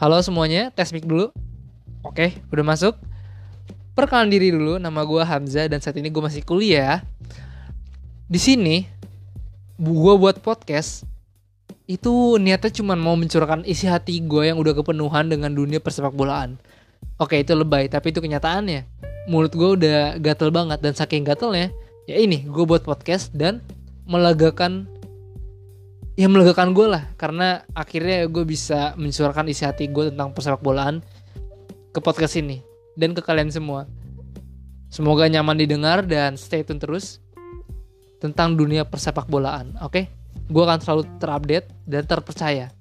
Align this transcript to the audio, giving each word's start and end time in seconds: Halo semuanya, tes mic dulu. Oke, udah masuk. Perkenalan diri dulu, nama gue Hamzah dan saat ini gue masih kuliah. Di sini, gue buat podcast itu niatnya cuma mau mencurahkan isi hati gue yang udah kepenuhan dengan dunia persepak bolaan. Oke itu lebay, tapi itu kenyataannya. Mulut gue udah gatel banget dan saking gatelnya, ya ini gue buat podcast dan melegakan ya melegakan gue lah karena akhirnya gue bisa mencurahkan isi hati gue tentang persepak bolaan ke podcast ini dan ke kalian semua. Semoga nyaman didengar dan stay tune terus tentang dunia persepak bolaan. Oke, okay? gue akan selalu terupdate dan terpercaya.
Halo 0.00 0.16
semuanya, 0.24 0.72
tes 0.72 0.96
mic 0.96 1.04
dulu. 1.04 1.28
Oke, 2.00 2.32
udah 2.48 2.64
masuk. 2.64 2.96
Perkenalan 3.92 4.32
diri 4.32 4.48
dulu, 4.48 4.80
nama 4.80 5.04
gue 5.04 5.20
Hamzah 5.20 5.68
dan 5.68 5.76
saat 5.84 5.92
ini 6.00 6.08
gue 6.08 6.24
masih 6.24 6.40
kuliah. 6.40 7.04
Di 8.24 8.40
sini, 8.40 8.88
gue 9.76 10.14
buat 10.16 10.40
podcast 10.40 11.04
itu 11.84 12.40
niatnya 12.40 12.72
cuma 12.80 12.96
mau 12.96 13.12
mencurahkan 13.12 13.60
isi 13.68 13.84
hati 13.84 14.24
gue 14.24 14.48
yang 14.48 14.56
udah 14.56 14.72
kepenuhan 14.80 15.28
dengan 15.28 15.52
dunia 15.52 15.84
persepak 15.84 16.16
bolaan. 16.16 16.56
Oke 17.20 17.36
itu 17.36 17.52
lebay, 17.52 17.92
tapi 17.92 18.16
itu 18.16 18.24
kenyataannya. 18.24 18.88
Mulut 19.28 19.52
gue 19.52 19.84
udah 19.84 20.16
gatel 20.16 20.48
banget 20.48 20.80
dan 20.80 20.96
saking 20.96 21.28
gatelnya, 21.28 21.68
ya 22.08 22.16
ini 22.16 22.48
gue 22.48 22.64
buat 22.64 22.88
podcast 22.88 23.36
dan 23.36 23.60
melegakan 24.08 24.88
ya 26.18 26.26
melegakan 26.26 26.74
gue 26.74 26.86
lah 26.90 27.04
karena 27.14 27.62
akhirnya 27.74 28.26
gue 28.26 28.44
bisa 28.46 28.94
mencurahkan 28.98 29.46
isi 29.46 29.66
hati 29.66 29.90
gue 29.90 30.10
tentang 30.10 30.34
persepak 30.34 30.62
bolaan 30.62 31.04
ke 31.90 31.98
podcast 32.02 32.38
ini 32.38 32.62
dan 32.98 33.14
ke 33.14 33.22
kalian 33.22 33.50
semua. 33.50 33.86
Semoga 34.90 35.30
nyaman 35.30 35.54
didengar 35.54 36.02
dan 36.02 36.34
stay 36.34 36.66
tune 36.66 36.82
terus 36.82 37.22
tentang 38.18 38.58
dunia 38.58 38.82
persepak 38.82 39.30
bolaan. 39.30 39.78
Oke, 39.80 39.86
okay? 39.86 40.04
gue 40.50 40.62
akan 40.62 40.82
selalu 40.82 41.02
terupdate 41.22 41.70
dan 41.86 42.02
terpercaya. 42.04 42.74